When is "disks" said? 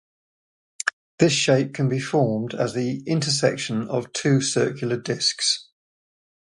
4.97-5.67